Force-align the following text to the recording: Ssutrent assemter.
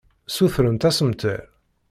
Ssutrent 0.35 0.87
assemter. 0.89 1.39